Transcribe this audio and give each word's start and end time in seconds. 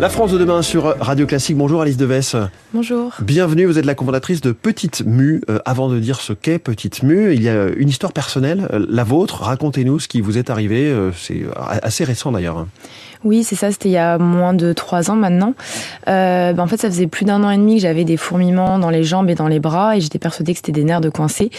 La 0.00 0.08
France 0.08 0.32
de 0.32 0.38
demain 0.38 0.62
sur 0.62 0.96
Radio 0.98 1.26
Classique. 1.26 1.58
Bonjour 1.58 1.82
Alice 1.82 1.98
Deves. 1.98 2.48
Bonjour. 2.72 3.12
Bienvenue, 3.20 3.66
vous 3.66 3.78
êtes 3.78 3.84
la 3.84 3.94
cofondatrice 3.94 4.40
de 4.40 4.50
Petite 4.52 5.04
Mue. 5.04 5.42
Euh, 5.50 5.58
avant 5.66 5.90
de 5.90 5.98
dire 5.98 6.22
ce 6.22 6.32
qu'est 6.32 6.58
Petite 6.58 7.02
Mue, 7.02 7.34
il 7.34 7.42
y 7.42 7.50
a 7.50 7.68
une 7.68 7.90
histoire 7.90 8.14
personnelle, 8.14 8.66
euh, 8.72 8.86
la 8.88 9.04
vôtre. 9.04 9.42
Racontez-nous 9.42 9.98
ce 9.98 10.08
qui 10.08 10.22
vous 10.22 10.38
est 10.38 10.48
arrivé. 10.48 10.86
Euh, 10.86 11.10
c'est 11.12 11.42
assez 11.54 12.04
récent 12.04 12.32
d'ailleurs. 12.32 12.66
Oui, 13.22 13.44
c'est 13.44 13.56
ça, 13.56 13.70
c'était 13.70 13.90
il 13.90 13.92
y 13.92 13.98
a 13.98 14.16
moins 14.16 14.54
de 14.54 14.72
trois 14.72 15.10
ans 15.10 15.16
maintenant. 15.16 15.52
Euh, 16.08 16.54
ben 16.54 16.62
en 16.62 16.66
fait, 16.66 16.78
ça 16.78 16.88
faisait 16.88 17.06
plus 17.06 17.26
d'un 17.26 17.44
an 17.44 17.50
et 17.50 17.58
demi 17.58 17.76
que 17.76 17.82
j'avais 17.82 18.04
des 18.04 18.16
fourmillements 18.16 18.78
dans 18.78 18.88
les 18.88 19.04
jambes 19.04 19.28
et 19.28 19.34
dans 19.34 19.48
les 19.48 19.60
bras 19.60 19.96
et 19.96 20.00
j'étais 20.00 20.18
persuadée 20.18 20.52
que 20.52 20.58
c'était 20.58 20.72
des 20.72 20.84
nerfs 20.84 21.02
de 21.02 21.10
coincé. 21.10 21.50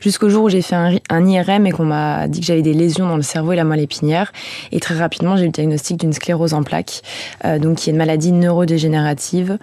Jusqu'au 0.00 0.30
jour 0.30 0.44
où 0.44 0.48
j'ai 0.48 0.62
fait 0.62 0.76
un, 0.76 1.26
IRM 1.26 1.66
et 1.66 1.72
qu'on 1.72 1.84
m'a 1.84 2.26
dit 2.26 2.40
que 2.40 2.46
j'avais 2.46 2.62
des 2.62 2.72
lésions 2.72 3.06
dans 3.06 3.16
le 3.16 3.22
cerveau 3.22 3.52
et 3.52 3.56
la 3.56 3.64
moelle 3.64 3.80
épinière. 3.80 4.32
Et 4.72 4.80
très 4.80 4.96
rapidement, 4.96 5.36
j'ai 5.36 5.42
eu 5.42 5.46
le 5.46 5.52
diagnostic 5.52 6.00
d'une 6.00 6.14
sclérose 6.14 6.54
en 6.54 6.62
plaques, 6.62 7.02
euh, 7.44 7.58
donc 7.58 7.78
qui 7.78 7.90
est 7.90 7.92
une 7.92 7.98
maladie 7.98 8.32
neurodégénérative 8.32 9.58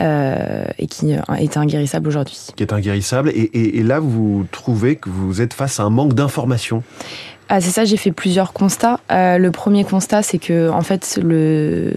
euh, 0.00 0.64
et 0.78 0.86
qui 0.86 1.12
est 1.12 1.56
inguérissable 1.56 2.06
aujourd'hui. 2.06 2.38
Qui 2.54 2.62
est 2.62 2.72
inguérissable. 2.72 3.30
Et, 3.30 3.50
et, 3.52 3.78
et 3.78 3.82
là, 3.82 3.98
vous 3.98 4.46
trouvez 4.52 4.94
que 4.94 5.08
vous 5.08 5.40
êtes 5.42 5.54
face 5.54 5.80
à 5.80 5.82
un 5.82 5.90
manque 5.90 6.14
d'informations 6.14 6.84
ah, 7.52 7.60
c'est 7.60 7.70
ça, 7.70 7.84
j'ai 7.84 7.96
fait 7.96 8.12
plusieurs 8.12 8.52
constats. 8.52 9.00
Euh, 9.10 9.36
le 9.36 9.50
premier 9.50 9.82
constat, 9.82 10.22
c'est 10.22 10.38
que 10.38 10.70
en 10.70 10.82
fait, 10.82 11.18
le... 11.20 11.94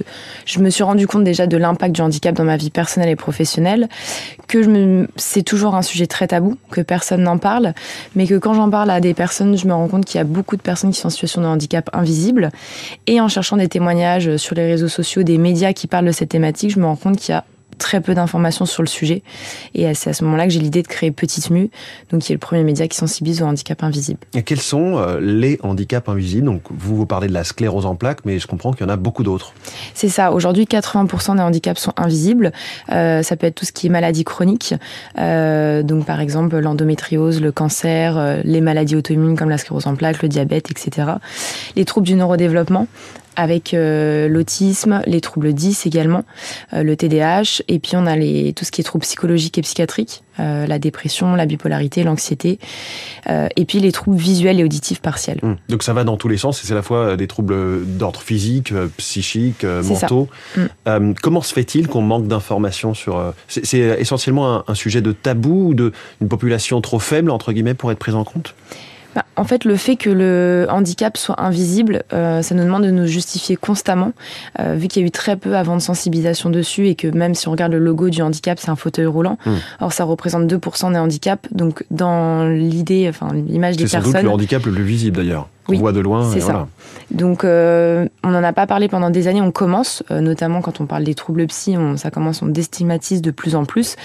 je 0.48 0.58
me 0.58 0.72
suis 0.72 0.82
rendu 0.82 1.06
compte 1.06 1.24
déjà 1.24 1.46
de 1.46 1.58
l'impact 1.58 1.94
du 1.94 2.02
handicap 2.02 2.34
dans 2.34 2.44
ma 2.44 2.58
vie 2.58 2.72
personnelle 2.72 3.10
et 3.10 3.16
professionnelle, 3.16 3.88
que 4.48 4.64
je 4.64 4.70
me... 4.70 5.08
c'est 5.16 5.44
toujours 5.44 5.76
un 5.76 5.84
sujet 5.84 6.08
très 6.08 6.26
tabou, 6.26 6.58
que 6.72 6.82
personne 6.82 7.22
n'en 7.22 7.38
parle, 7.38 7.76
mais 8.16 8.26
que 8.26 8.34
quand 8.34 8.56
j'en 8.56 8.72
parle 8.72 8.90
à 8.90 9.00
des 9.00 9.14
personnes, 9.14 9.56
je 9.56 9.68
me 9.68 9.74
rends 9.76 9.88
compte 9.88 10.06
qu'il 10.06 10.18
y 10.18 10.22
a 10.22 10.24
beaucoup 10.24 10.58
de 10.58 10.64
personnes 10.64 10.90
qui 10.90 11.00
sont 11.00 11.06
en 11.06 11.12
situation 11.12 11.42
de 11.44 11.46
handicap 11.46 11.88
invisible. 11.94 12.50
Et 13.06 13.22
en 13.22 13.28
cherchant 13.28 13.58
des 13.58 13.68
témoignages 13.68 14.38
sur 14.38 14.56
les 14.56 14.66
réseaux 14.66 14.88
sociaux, 14.88 15.22
des 15.22 15.38
médias 15.38 15.74
qui 15.74 15.86
parlent 15.86 16.08
de 16.08 16.12
cette 16.12 16.30
thématique, 16.30 16.72
je 16.72 16.80
me 16.80 16.86
rends 16.88 16.96
compte 16.96 17.18
qu'il 17.18 17.32
y 17.32 17.38
a 17.38 17.46
très 17.84 18.00
peu 18.00 18.16
d'informations 18.16 18.66
sur 18.66 18.82
le 18.82 18.88
sujet. 18.88 19.24
Et 19.76 19.94
c'est 19.94 20.10
à 20.10 20.14
ce 20.14 20.24
moment-là 20.24 20.46
que 20.46 20.54
j'ai 20.54 20.62
l'idée 20.62 20.82
de 20.82 20.88
créer 20.88 21.12
Petite 21.12 21.50
Mue, 21.50 21.70
donc 22.10 22.22
qui 22.22 22.32
est 22.32 22.36
le 22.36 22.40
premier 22.40 22.64
média 22.64 22.88
qui 22.88 22.98
sensibilise 22.98 23.42
au 23.42 23.46
handicap 23.46 23.84
invisible. 23.84 24.20
Et 24.34 24.44
quels 24.44 24.62
sont 24.62 24.98
euh, 24.98 25.20
les 25.20 25.60
handicaps 25.62 26.08
invisibles? 26.08 26.46
Donc 26.46 26.62
vous 26.72 26.96
vous 26.96 27.06
parlez 27.06 27.28
de 27.28 27.34
la 27.34 27.44
sclérose 27.44 27.86
en 27.86 27.96
plaques, 27.96 28.22
mais 28.24 28.40
je 28.40 28.48
comprends 28.48 28.72
qu'il 28.72 28.88
y 28.88 28.90
en 28.90 28.94
a 28.94 28.96
beaucoup 28.96 29.24
d'autres. 29.24 29.54
C'est 29.94 30.10
ça. 30.10 30.32
Aujourd'hui, 30.32 30.64
80% 30.64 31.36
des 31.36 31.42
handicaps 31.42 31.80
sont 31.80 31.94
invisibles. 31.98 32.54
Euh, 32.90 33.22
ça 33.22 33.36
peut 33.36 33.48
être 33.48 33.56
tout 33.56 33.66
ce 33.66 33.74
qui 33.74 33.88
est 33.88 33.90
maladie 33.90 34.24
chronique, 34.24 34.74
euh, 35.20 35.84
donc 35.84 36.06
par 36.06 36.22
exemple 36.22 36.58
l'endométriose, 36.58 37.42
le 37.42 37.52
cancer, 37.52 38.18
euh, 38.18 38.42
les 38.44 38.62
maladies 38.62 38.96
auto-immunes 38.96 39.38
comme 39.38 39.50
la 39.50 39.58
sclérose 39.58 39.88
en 39.88 39.96
plaques, 39.96 40.22
le 40.22 40.30
diabète, 40.30 40.72
etc. 40.72 41.14
Les 41.76 41.86
troubles 41.86 42.08
du 42.08 42.16
neurodéveloppement, 42.16 42.88
avec 43.36 43.74
euh, 43.74 44.28
l'autisme, 44.28 45.02
les 45.06 45.22
troubles 45.22 45.54
10 45.54 45.86
également, 45.86 46.24
euh, 46.74 46.84
le 46.84 46.96
TDAH, 46.96 47.62
et 47.68 47.80
puis 47.80 47.96
on 47.96 48.06
a 48.06 48.16
les, 48.16 48.54
tout 48.54 48.66
ce 48.66 48.72
qui 48.72 48.82
est 48.82 48.84
troubles 48.84 49.04
psychologiques 49.04 49.58
et 49.58 49.62
psychiatriques, 49.62 50.24
euh, 50.40 50.66
la 50.66 50.80
dépression, 50.80 51.36
la 51.36 51.46
bipolarité, 51.46 52.04
l'anxiété, 52.04 52.60
et 53.28 53.66
puis 53.66 53.80
les 53.80 53.92
troubles 53.92 54.18
visuels 54.18 54.60
et 54.60 54.64
auditifs 54.64 55.02
partiels. 55.02 55.40
Mmh. 55.42 55.54
Donc 55.70 55.84
ça 55.84 55.94
va 55.94 56.04
dans 56.04 56.18
tous 56.18 56.28
les 56.28 56.38
sens, 56.38 56.62
et 56.64 56.68
c'est 56.68 56.74
à 56.74 56.76
la 56.76 56.82
fois 56.82 57.16
des 57.16 57.28
troubles 57.28 57.86
d'ordre 57.86 58.22
physique, 58.22 58.74
psychique, 58.98 59.64
mentaux. 59.64 60.28
Mmh. 60.58 61.14
comment 61.22 61.42
se 61.42 61.54
fait-il 61.54 61.88
qu'on 61.88 62.02
manque 62.02 62.28
d'informations 62.28 62.94
sur... 62.94 63.34
c'est 63.48 63.78
essentiellement 63.78 64.56
un, 64.56 64.64
un, 64.68 64.76
sujet 64.76 65.02
de 65.02 65.12
tabou 65.12 65.70
ou 65.70 65.74
d'une 65.74 66.30
population 66.30 66.82
trop 66.82 67.00
faible, 67.00 67.32
entre 67.32 67.54
guillemets, 67.54 67.74
pour 67.74 67.92
être 67.92 68.00
prise 68.00 68.16
en 68.16 68.24
compte? 68.24 68.56
Bah, 69.16 69.26
en 69.36 69.44
fait, 69.44 69.66
le 69.66 69.76
fait 69.76 69.96
que 69.96 70.10
le 70.10 70.68
handicap 70.70 71.18
soit 71.18 71.42
invisible, 71.42 72.04
euh, 72.14 72.42
ça 72.42 72.56
nous 72.56 72.64
demande 72.64 72.84
de 72.84 72.92
nous 72.92 73.06
justifier 73.06 73.56
constamment, 73.56 74.14
euh, 74.60 74.76
vu 74.76 74.88
qu'il 74.88 75.02
y 75.02 75.06
a 75.06 75.08
eu 75.08 75.12
très 75.12 75.36
peu 75.38 75.56
avant 75.56 75.76
de 75.76 75.82
sensibilisation 75.82 76.50
dessus 76.50 76.88
et 76.88 76.96
que 76.96 77.08
même 77.08 77.36
si 77.36 77.48
on 77.48 77.52
regarde 77.52 77.74
le 77.74 77.80
logo 77.80 78.10
du 78.10 78.22
handicap, 78.22 78.60
c'est 78.60 78.70
un 78.70 78.76
fauteuil 78.76 79.06
roulant. 79.06 79.38
Mmh. 79.46 79.52
Or, 79.82 79.94
ça 79.94 80.04
représente 80.04 80.46
2% 80.46 80.92
des 80.94 81.00
handicaps. 81.00 81.48
Donc, 81.52 81.84
dans 81.92 82.48
l'idée, 82.48 83.08
enfin, 83.10 83.34
l'image 83.34 83.78
des 83.78 83.84
personnes. 83.84 84.02
C'est 84.02 84.12
sans 84.12 84.18
doute 84.18 84.24
le 84.24 84.30
handicap 84.30 84.66
le 84.66 84.72
plus 84.72 84.84
visible 84.84 85.18
d'ailleurs. 85.18 85.50
Oui, 85.70 85.78
on 85.78 85.80
voit 85.80 85.92
de 85.92 86.00
loin. 86.00 86.30
C'est 86.32 86.42
ça. 86.42 86.46
Voilà. 86.52 86.68
Donc, 87.12 87.44
euh, 87.44 88.08
on 88.24 88.30
n'en 88.30 88.44
a 88.44 88.54
pas 88.54 88.68
parlé 88.68 88.88
pendant 88.88 89.10
des 89.10 89.28
années. 89.28 89.42
On 89.42 89.52
commence, 89.52 90.04
euh, 90.12 90.20
notamment 90.20 90.62
quand 90.62 90.82
on 90.82 90.86
parle 90.86 91.04
des 91.04 91.16
troubles 91.16 91.46
psy, 91.48 91.78
on, 91.78 91.96
ça 91.98 92.12
commence, 92.12 92.42
on 92.42 92.48
déstigmatise 92.48 93.22
de 93.22 93.32
plus 93.32 93.56
en 93.56 93.66
plus. 93.66 93.96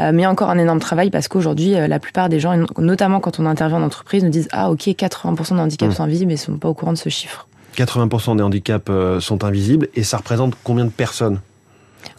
Euh, 0.00 0.12
mais 0.14 0.26
encore 0.26 0.50
un 0.50 0.58
énorme 0.58 0.80
travail 0.80 1.10
parce 1.10 1.28
qu'aujourd'hui, 1.28 1.72
la 1.72 1.98
plupart 1.98 2.28
des 2.28 2.40
gens, 2.40 2.56
notamment 2.78 3.20
quand 3.20 3.40
on 3.40 3.46
intervient 3.46 3.78
en 3.78 3.82
entreprise, 3.82 4.24
nous 4.24 4.30
disent 4.30 4.48
Ah, 4.52 4.70
ok, 4.70 4.80
80% 4.80 5.54
des 5.54 5.60
handicaps 5.60 5.92
mmh. 5.92 5.94
sont 5.94 6.02
invisibles, 6.02 6.28
mais 6.28 6.34
ils 6.34 6.50
ne 6.50 6.54
sont 6.54 6.58
pas 6.58 6.68
au 6.68 6.74
courant 6.74 6.92
de 6.92 6.98
ce 6.98 7.08
chiffre. 7.08 7.46
80% 7.76 8.36
des 8.36 8.42
handicaps 8.42 8.90
sont 9.20 9.44
invisibles 9.44 9.88
et 9.94 10.02
ça 10.02 10.18
représente 10.18 10.54
combien 10.62 10.84
de 10.84 10.90
personnes? 10.90 11.40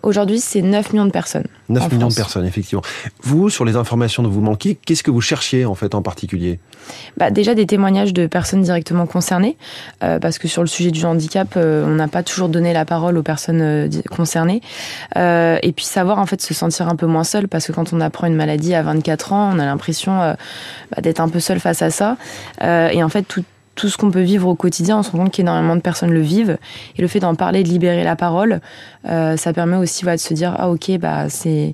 Aujourd'hui, 0.01 0.39
c'est 0.39 0.61
9 0.61 0.93
millions 0.93 1.05
de 1.05 1.11
personnes. 1.11 1.47
9 1.73 1.91
millions 1.91 1.99
France. 2.01 2.15
de 2.15 2.19
personnes, 2.21 2.45
effectivement. 2.45 2.83
Vous, 3.21 3.49
sur 3.49 3.65
les 3.65 3.75
informations 3.75 4.23
dont 4.23 4.29
vous 4.29 4.41
manquez, 4.41 4.75
qu'est-ce 4.75 5.03
que 5.03 5.11
vous 5.11 5.21
cherchiez 5.21 5.65
en 5.65 5.75
fait 5.75 5.95
en 5.95 6.01
particulier? 6.01 6.59
Bah, 7.17 7.31
Déjà 7.31 7.55
des 7.55 7.65
témoignages 7.65 8.13
de 8.13 8.27
personnes 8.27 8.61
directement 8.61 9.05
concernées, 9.05 9.57
euh, 10.03 10.19
parce 10.19 10.37
que 10.37 10.47
sur 10.47 10.61
le 10.61 10.67
sujet 10.67 10.91
du 10.91 11.05
handicap, 11.05 11.53
euh, 11.57 11.85
on 11.85 11.95
n'a 11.95 12.07
pas 12.07 12.23
toujours 12.23 12.49
donné 12.49 12.73
la 12.73 12.85
parole 12.85 13.17
aux 13.17 13.23
personnes 13.23 13.61
euh, 13.61 13.89
concernées. 14.09 14.61
Et 15.15 15.73
puis 15.75 15.85
savoir 15.85 16.19
en 16.19 16.25
fait 16.25 16.41
se 16.41 16.53
sentir 16.53 16.87
un 16.87 16.95
peu 16.95 17.05
moins 17.05 17.23
seul, 17.23 17.47
parce 17.47 17.67
que 17.67 17.71
quand 17.71 17.93
on 17.93 18.01
apprend 18.01 18.27
une 18.27 18.35
maladie 18.35 18.73
à 18.73 18.83
24 18.83 19.33
ans, 19.33 19.51
on 19.53 19.59
a 19.59 19.65
l'impression 19.65 20.11
bah, 20.17 21.01
d'être 21.01 21.19
un 21.19 21.29
peu 21.29 21.39
seul 21.39 21.59
face 21.59 21.81
à 21.81 21.89
ça. 21.89 22.17
Et 22.61 23.03
en 23.03 23.09
fait, 23.09 23.23
tout, 23.23 23.43
tout 23.75 23.89
ce 23.89 23.97
qu'on 23.97 24.11
peut 24.11 24.21
vivre 24.21 24.47
au 24.47 24.55
quotidien, 24.55 24.99
on 24.99 25.03
se 25.03 25.11
rend 25.11 25.19
compte 25.19 25.31
qu'énormément 25.31 25.75
de 25.75 25.81
personnes 25.81 26.11
le 26.11 26.21
vivent. 26.21 26.57
Et 26.97 27.01
le 27.01 27.07
fait 27.07 27.19
d'en 27.19 27.35
parler, 27.35 27.63
de 27.63 27.69
libérer 27.69 28.03
la 28.03 28.15
parole, 28.15 28.61
euh, 29.07 29.35
ça 29.37 29.53
permet 29.53 29.77
aussi 29.77 30.05
de 30.05 30.17
se 30.17 30.33
dire 30.33 30.55
ah 30.57 30.69
ok 30.69 30.97
bah 30.99 31.29
c'est 31.29 31.73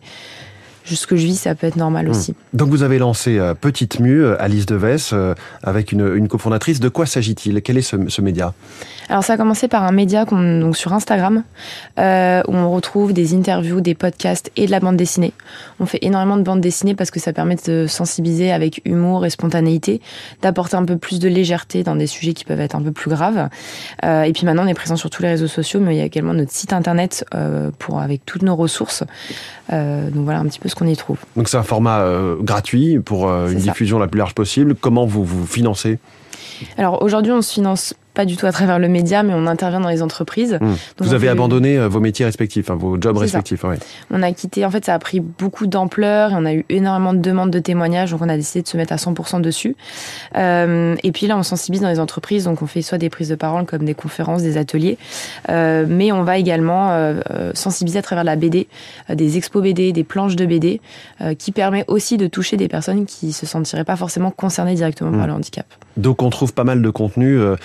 ce 0.96 1.08
que 1.08 1.16
je 1.16 1.26
vis, 1.26 1.36
ça 1.36 1.56
peut 1.56 1.68
être 1.68 1.76
normal 1.76 2.08
mmh. 2.08 2.12
aussi. 2.12 2.36
Donc 2.54 2.70
vous 2.70 2.84
avez 2.84 3.00
lancé 3.00 3.38
euh, 3.38 3.54
Petite 3.54 4.00
Mue, 4.00 4.26
Alice 4.36 4.66
Deves, 4.66 5.10
euh, 5.14 5.36
avec 5.64 5.92
une, 5.92 6.16
une 6.16 6.28
cofondatrice. 6.28 6.80
De 6.80 6.90
quoi 6.90 7.06
s'agit-il? 7.06 7.62
Quel 7.62 7.78
est 7.78 7.82
ce, 7.82 7.98
ce 8.08 8.22
média? 8.22 8.54
Alors 9.10 9.24
ça 9.24 9.34
a 9.34 9.38
commencé 9.38 9.68
par 9.68 9.84
un 9.84 9.92
média 9.92 10.26
donc 10.26 10.78
sur 10.78 10.94
Instagram 10.94 11.44
euh, 11.98 12.44
où 12.48 12.54
on 12.54 12.72
retrouve 12.72 13.12
des 13.12 13.34
interviews, 13.34 13.82
des 13.82 13.96
podcasts 13.96 14.52
et 14.56 14.68
de 14.68 14.72
la 14.72 14.80
bande 14.80 14.98
dessinée. 14.98 15.34
On 15.80 15.88
fait 15.88 15.98
énormément 16.04 16.38
de 16.38 16.44
bande 16.44 16.62
dessinée 16.62 16.94
parce 16.94 17.10
que 17.10 17.20
ça 17.20 17.34
permet 17.34 17.56
de 17.66 17.88
sensibiliser 17.88 18.52
avec 18.52 18.82
humour 18.86 19.26
et 19.26 19.32
spontanéité, 19.32 20.00
d'apporter 20.44 20.76
un 20.76 20.86
peu 20.86 20.98
plus 20.98 21.20
de 21.20 21.28
légèreté 21.28 21.82
dans 21.82 21.96
des 21.96 22.06
sujets 22.06 22.34
qui 22.34 22.46
peuvent 22.46 22.60
être 22.60 22.76
un 22.76 22.84
peu 22.84 22.92
plus 22.92 23.10
graves. 23.10 23.50
Euh, 24.06 24.24
et 24.24 24.32
puis 24.32 24.46
maintenant 24.46 24.66
on 24.66 24.68
est 24.68 24.76
présent 24.76 24.96
sur 24.96 25.10
tous 25.10 25.24
les 25.24 25.30
réseaux 25.30 25.48
sociaux, 25.48 25.80
mais 25.80 25.96
il 25.96 25.98
y 25.98 26.02
a 26.02 26.06
également 26.06 26.36
notre 26.36 26.52
site 26.52 26.72
internet 26.72 27.26
euh, 27.34 27.72
pour 27.80 28.00
avec 28.00 28.24
toutes 28.26 28.44
nos 28.44 28.56
ressources. 28.56 29.04
Euh, 29.74 30.10
donc 30.12 30.24
voilà 30.24 30.40
un 30.40 30.46
petit 30.46 30.60
peu 30.60 30.70
ce 30.70 30.76
qu'on 30.80 30.88
y 30.88 30.96
trouve. 30.98 31.18
Donc 31.36 31.50
c'est 31.50 31.58
un 31.58 31.64
format 31.64 32.00
euh, 32.00 32.36
gratuit 32.40 33.00
pour 33.00 33.30
euh, 33.30 33.50
une 33.50 33.60
ça. 33.60 33.72
diffusion 33.72 34.00
la 34.00 34.08
plus 34.08 34.18
large 34.18 34.34
possible. 34.34 34.76
Comment 34.76 35.06
vous 35.06 35.24
vous 35.24 35.46
financez? 35.46 36.00
Alors 36.78 37.02
aujourd'hui, 37.02 37.32
on 37.32 37.42
se 37.42 37.54
finance 37.54 37.94
pas 38.20 38.26
du 38.26 38.36
tout 38.36 38.48
à 38.48 38.52
travers 38.52 38.80
le 38.80 38.90
média, 38.90 39.24
mais 39.24 39.32
on 39.34 39.48
intervient 39.48 39.80
dans 39.80 39.88
les 39.88 40.02
entreprises. 40.02 40.58
Mmh. 40.60 40.74
Vous 40.98 41.14
avez 41.14 41.28
fait... 41.28 41.32
abandonné 41.32 41.78
euh, 41.78 41.88
vos 41.88 42.02
métiers 42.02 42.26
respectifs, 42.26 42.70
hein, 42.70 42.76
vos 42.76 43.00
jobs 43.00 43.16
respectifs. 43.16 43.64
Ouais. 43.64 43.80
On 44.12 44.22
a 44.22 44.34
quitté, 44.34 44.66
en 44.66 44.70
fait, 44.70 44.84
ça 44.84 44.94
a 44.94 45.00
pris 45.00 45.22
beaucoup 45.22 45.68
d'ampleur 45.68 46.32
et 46.32 46.36
on 46.36 46.44
a 46.44 46.54
eu 46.54 46.66
énormément 46.68 47.14
de 47.14 47.20
demandes 47.20 47.50
de 47.50 47.60
témoignages, 47.60 48.12
donc 48.12 48.22
on 48.22 48.28
a 48.28 48.36
décidé 48.36 48.62
de 48.62 48.68
se 48.68 48.76
mettre 48.76 48.92
à 48.92 48.98
100% 48.98 49.40
dessus. 49.40 49.78
Euh, 50.36 50.98
et 51.02 51.14
puis 51.14 51.28
là, 51.28 51.38
on 51.38 51.44
sensibilise 51.44 51.82
dans 51.82 51.88
les 51.88 52.02
entreprises, 52.02 52.44
donc 52.44 52.62
on 52.62 52.68
fait 52.68 52.82
soit 52.82 52.98
des 52.98 53.10
prises 53.10 53.30
de 53.30 53.36
parole 53.36 53.64
comme 53.66 53.86
des 53.86 53.94
conférences, 53.94 54.44
des 54.44 54.58
ateliers, 54.58 54.98
euh, 55.48 55.86
mais 55.88 56.12
on 56.12 56.24
va 56.24 56.38
également 56.38 56.90
euh, 56.92 57.22
sensibiliser 57.54 58.00
à 58.00 58.02
travers 58.02 58.26
la 58.26 58.36
BD, 58.36 58.68
des 59.08 59.38
expos 59.38 59.64
BD, 59.64 59.94
des 59.94 60.04
planches 60.04 60.36
de 60.36 60.46
BD, 60.46 60.82
qui 61.38 61.54
permet 61.54 61.86
aussi 61.88 62.18
de 62.18 62.28
toucher 62.28 62.58
des 62.58 62.68
personnes 62.68 63.06
qui 63.06 63.32
se 63.32 63.46
sentiraient 63.46 63.86
pas 63.86 63.96
forcément 63.96 64.32
concernées 64.32 64.76
directement 64.76 65.12
mmh. 65.12 65.18
par 65.18 65.28
le 65.28 65.34
handicap. 65.34 65.66
Donc 66.00 66.24
on 66.24 66.30
trouve 66.30 66.54
pas 66.54 66.64
mal 66.64 66.82
de 66.82 66.90
contenu, 66.90 67.38
euh, 67.38 67.56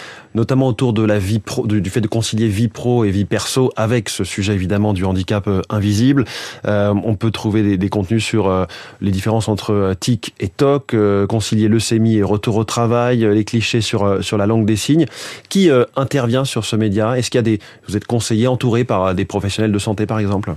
notamment 0.44 0.69
autour 0.69 0.93
de 0.93 1.03
la 1.03 1.19
vie 1.19 1.38
pro, 1.38 1.66
du, 1.66 1.88
fait 1.88 2.03
de 2.03 2.06
concilier 2.06 2.49
vie 2.49 2.69
pro 2.69 3.06
et 3.06 3.11
vie 3.11 3.25
perso 3.25 3.73
avec 3.76 4.11
ce 4.11 4.25
sujet 4.25 4.52
évidemment 4.52 4.93
du 4.93 5.06
handicap 5.06 5.49
euh, 5.49 5.62
invisible. 5.70 6.26
Euh, 6.67 6.93
on 7.02 7.14
peut 7.14 7.31
trouver 7.31 7.79
des, 7.79 7.88
contenus 7.88 8.23
sur 8.23 8.49
euh, 8.49 8.67
les 9.00 9.11
différences 9.11 9.49
entre 9.49 9.94
TIC 9.99 10.35
et 10.41 10.50
TOC, 10.50 10.93
euh, 10.93 11.26
concilier 11.26 11.69
leucémie 11.69 12.17
et 12.17 12.23
retour 12.23 12.56
au 12.56 12.64
travail, 12.64 13.20
les 13.20 13.44
clichés 13.44 13.81
sur 13.81 14.23
sur 14.23 14.37
la 14.37 14.44
langue 14.44 14.67
des 14.67 14.76
signes. 14.76 15.06
Qui 15.49 15.70
intervient 15.96 16.44
sur 16.44 16.67
ce 16.67 16.76
média? 16.76 17.17
Est-ce 17.17 17.31
qu'il 17.31 17.38
y 17.38 17.40
a 17.40 17.43
des 17.43 17.58
vous 17.88 17.97
êtes 17.97 18.06
conseillé, 18.06 18.47
entouré 18.47 18.85
par 18.85 19.14
des 19.14 19.25
professionnels 19.25 19.73
de 19.73 19.79
santé 19.79 20.05
par 20.05 20.19
exemple? 20.19 20.52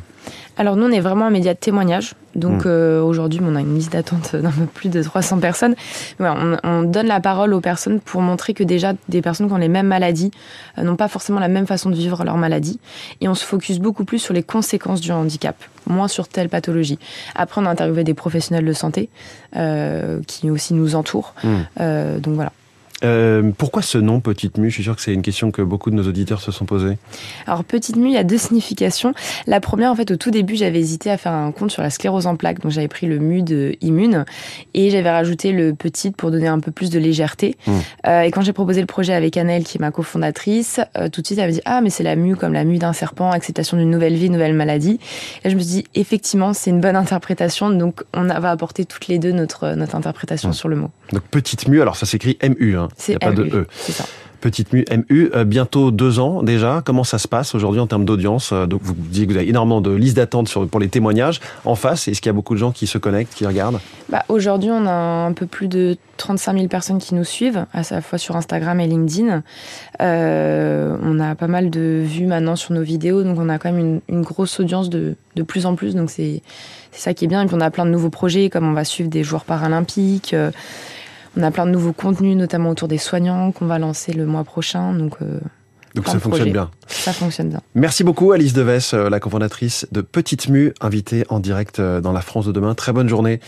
Alors 0.58 0.76
nous, 0.76 0.86
on 0.86 0.92
est 0.92 1.00
vraiment 1.00 1.26
un 1.26 1.30
média 1.30 1.54
de 1.54 1.60
témoignage. 1.60 2.14
Donc 2.36 2.66
mmh. 2.66 2.70
euh, 2.70 3.02
aujourd'hui, 3.02 3.40
on 3.44 3.56
a 3.56 3.62
une 3.62 3.76
liste 3.76 3.92
d'attente 3.94 4.36
d'un 4.36 4.52
peu 4.52 4.66
plus 4.66 4.90
de 4.90 5.02
300 5.02 5.40
personnes. 5.40 5.76
On, 6.20 6.58
on, 6.64 6.84
donne 6.84 7.08
la 7.08 7.20
parole 7.20 7.54
aux 7.54 7.62
personnes 7.62 8.00
pour 8.00 8.22
montrer 8.22 8.54
que 8.54 8.64
déjà 8.64 8.94
des 9.10 9.22
personnes 9.22 9.48
qui 9.48 9.54
ont 9.54 9.58
les 9.58 9.68
mêmes 9.68 9.88
maladies 9.88 10.32
euh, 10.78 10.84
n'ont 10.84 10.96
pas 10.96 11.08
forcément 11.08 11.40
la 11.40 11.48
même 11.48 11.68
façon 11.68 11.90
de 11.90 11.96
vivre 11.96 12.24
leur 12.24 12.38
maladie. 12.38 12.80
Et 13.22 13.28
on 13.28 13.36
se 13.36 13.46
focus 13.46 13.80
beaucoup 13.80 14.06
plus 14.06 14.20
sur 14.20 14.34
les 14.34 14.44
conséquences 14.44 15.02
du 15.02 15.12
handicap, 15.12 15.56
moins 15.88 16.08
sur 16.08 16.28
telle 16.28 16.50
pathologie. 16.50 17.00
Après, 17.36 17.62
on 17.62 17.66
a 17.66 17.70
interviewé 17.70 18.04
des 18.04 18.14
professionnels 18.14 18.66
de 18.66 18.74
santé 18.74 19.10
euh, 19.56 20.20
qui 20.28 20.50
aussi 20.52 20.74
nous 20.74 20.96
entourent. 20.96 21.34
Mmh. 21.44 22.20
donc 22.20 22.36
voilà. 22.36 22.52
Euh, 23.04 23.52
pourquoi 23.58 23.82
ce 23.82 23.98
nom 23.98 24.20
Petite 24.20 24.58
Mue? 24.58 24.70
Je 24.70 24.76
suis 24.76 24.84
sûr 24.84 24.96
que 24.96 25.02
c'est 25.02 25.14
une 25.14 25.22
question 25.22 25.52
que 25.52 25.62
beaucoup 25.62 25.92
de 25.92 25.96
nos 25.96 26.08
auditeurs 26.08 26.42
se 26.42 26.52
sont 26.52 26.66
posés. 26.66 26.98
Alors 27.46 27.64
Petite 27.64 27.96
Mue, 27.96 28.10
il 28.10 28.14
y 28.14 28.18
a 28.18 28.24
deux 28.24 28.38
significations. 28.38 29.14
La 29.46 29.60
première, 29.60 29.92
en 29.92 29.96
fait, 29.96 30.12
au 30.12 30.16
tout 30.16 30.32
début, 30.32 30.56
j'avais 30.56 30.80
hésité 30.80 31.12
à 31.12 31.18
faire 31.18 31.34
un 31.34 31.52
compte 31.52 31.72
sur 31.72 31.82
la 31.82 31.90
sclérose 31.90 32.28
en 32.28 32.36
plaques, 32.36 32.60
donc 32.62 32.72
j'avais 32.72 32.88
pris 32.88 33.08
le 33.08 33.20
Mu 33.20 33.42
de 33.42 33.76
Immune 33.82 34.26
et 34.74 34.90
j'avais 34.90 35.12
rajouté 35.12 35.52
le 35.52 35.76
Petite 35.76 36.16
pour 36.16 36.32
donner 36.32 36.48
un 36.48 36.60
peu 36.60 36.72
plus 36.72 36.90
de 36.90 37.00
légèreté. 37.00 37.56
Mmh. 37.68 37.72
Euh, 38.08 38.22
et 38.22 38.32
quand 38.32 38.42
j'ai 38.42 38.54
proposé 38.54 38.82
le 38.82 38.88
projet 38.88 39.14
avec 39.14 39.38
Annelle, 39.38 39.64
qui 39.64 39.78
est 39.78 39.82
ma 39.82 39.92
cofondatrice, 39.92 40.80
euh, 40.98 41.10
tout 41.10 41.22
de 41.22 41.26
suite 41.28 41.40
elle 41.40 41.48
m'a 41.48 41.54
dit 41.54 41.62
ah 41.66 41.82
mais 41.82 41.90
c'est 41.90 42.04
la 42.04 42.16
mue 42.16 42.36
comme 42.36 42.54
la 42.54 42.64
mue 42.64 42.78
d'un 42.78 42.94
serpent, 42.94 43.32
acceptation 43.32 43.78
d'une 43.78 43.90
nouvelle 43.90 44.16
vie, 44.16 44.30
nouvelle 44.30 44.54
maladie. 44.54 45.00
Et 45.44 45.50
je 45.50 45.56
me 45.56 45.60
suis 45.60 45.70
dit 45.70 45.84
effectivement 45.94 46.54
c'est 46.54 46.70
une 46.70 46.82
bonne 46.82 46.96
interprétation, 46.96 47.70
donc 47.70 48.04
on 48.14 48.26
va 48.26 48.50
apporter 48.50 48.86
toutes 48.86 49.08
les 49.08 49.20
deux 49.20 49.32
notre 49.32 49.76
notre 49.76 49.96
interprétation 49.96 50.50
mmh. 50.50 50.54
sur 50.54 50.70
le 50.70 50.76
mot. 50.78 50.90
Donc 51.12 51.24
petite 51.24 51.68
mue, 51.68 51.82
alors 51.82 51.96
ça 51.96 52.06
s'écrit 52.06 52.38
MU, 52.44 52.76
hein. 52.78 52.87
Il 53.08 53.12
n'y 53.12 53.16
a 53.16 53.20
pas 53.20 53.32
de 53.32 53.44
E. 53.44 53.68
C'est 53.72 53.92
ça. 53.92 54.06
Petite 54.42 54.72
Mu 54.72 54.86
MU, 54.92 55.32
euh, 55.34 55.44
bientôt 55.46 55.92
deux 55.92 56.20
ans 56.20 56.44
déjà. 56.44 56.82
Comment 56.86 57.04
ça 57.04 57.18
se 57.18 57.28
passe 57.28 57.56
aujourd'hui 57.56 57.82
en 57.82 57.88
termes 57.88 58.06
d'audience 58.06 58.52
euh, 58.54 58.68
Donc 58.68 58.82
vous 58.84 58.94
dites 58.94 59.28
que 59.28 59.32
vous 59.32 59.38
avez 59.38 59.50
énormément 59.50 59.82
de 59.82 59.92
listes 59.92 60.16
d'attente 60.16 60.54
pour 60.68 60.80
les 60.80 60.90
témoignages. 60.90 61.40
En 61.66 61.76
face, 61.76 62.08
est-ce 62.08 62.22
qu'il 62.22 62.30
y 62.30 62.30
a 62.30 62.34
beaucoup 62.34 62.54
de 62.54 62.60
gens 62.60 62.72
qui 62.72 62.86
se 62.86 62.98
connectent, 62.98 63.34
qui 63.34 63.48
regardent? 63.48 63.80
Bah, 64.10 64.24
Aujourd'hui, 64.30 64.70
on 64.72 64.86
a 64.86 64.92
un 64.92 65.34
peu 65.34 65.48
plus 65.48 65.68
de 65.68 65.98
35 66.18 66.54
000 66.54 66.68
personnes 66.68 67.00
qui 67.00 67.16
nous 67.16 67.24
suivent, 67.24 67.66
à 67.74 67.82
la 67.90 68.02
fois 68.02 68.20
sur 68.20 68.36
Instagram 68.36 68.80
et 68.80 68.88
LinkedIn. 68.88 69.42
Euh, 70.02 70.98
on 71.02 71.20
a 71.20 71.34
pas 71.36 71.48
mal 71.48 71.70
de 71.70 72.04
vues 72.06 72.28
maintenant 72.28 72.56
sur 72.56 72.74
nos 72.74 72.84
vidéos, 72.84 73.24
donc 73.24 73.40
on 73.40 73.50
a 73.50 73.58
quand 73.58 73.72
même 73.72 74.02
une, 74.08 74.22
grosse 74.22 74.60
audience 74.60 74.90
de, 74.90 75.16
de, 75.36 75.44
plus 75.44 75.66
en 75.66 75.76
plus. 75.76 75.96
Donc 75.96 76.12
c'est 76.12 76.42
ça 76.92 77.14
qui 77.14 77.26
est 77.26 77.28
bien. 77.28 77.42
Et 77.42 77.48
puis 77.48 77.56
on 77.56 77.62
a 77.62 77.72
plein 77.72 77.86
de 77.86 77.92
nouveaux 77.92 78.10
projets, 78.12 78.50
comme 78.50 78.68
on 78.68 78.74
va 78.74 78.84
suivre 78.84 79.10
des 79.10 79.24
joueurs 79.24 79.46
paralympiques. 79.46 80.36
On 81.38 81.44
a 81.44 81.52
plein 81.52 81.68
de 81.68 81.72
nouveaux 81.72 81.94
contenus, 81.94 82.36
notamment 82.36 82.72
autour 82.72 82.88
des 82.88 82.98
soignants, 82.98 83.52
qu'on 83.52 83.68
va 83.68 83.78
lancer 83.78 84.12
le 84.12 84.26
mois 84.26 84.44
prochain. 84.44 84.94
Donc, 84.94 85.18
euh, 85.22 85.40
donc 85.94 86.08
ça 86.08 86.20
fonctionne 86.20 86.52
bien. 86.52 86.72
Ça 86.88 87.14
fonctionne 87.14 87.50
bien. 87.50 87.62
Merci 87.76 88.04
beaucoup 88.04 88.32
Alice 88.32 88.54
Deves, 88.54 88.90
euh, 88.94 89.10
la 89.10 89.20
cofondatrice 89.20 89.88
de 89.92 90.02
Petite 90.02 90.50
Mue, 90.50 90.74
invitée 90.82 91.26
en 91.30 91.40
direct 91.40 91.80
euh, 91.80 92.02
dans 92.02 92.12
la 92.12 92.22
France 92.22 92.48
de 92.48 92.52
demain. 92.52 92.74
Très 92.74 92.92
bonne 92.92 93.08
journée. 93.08 93.40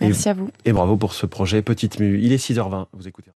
Merci 0.00 0.28
à 0.28 0.34
vous. 0.34 0.50
Et 0.64 0.72
bravo 0.72 0.96
pour 0.96 1.14
ce 1.14 1.24
projet 1.26 1.62
Petite 1.62 1.98
Mue. 1.98 2.20
Il 2.22 2.32
est 2.32 2.42
6h20, 2.42 2.86
vous 2.92 3.08
écoutez. 3.08 3.28